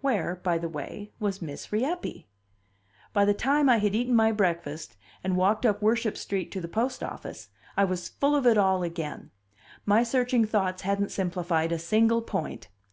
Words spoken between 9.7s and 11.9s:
my searching thoughts hadn't simplified a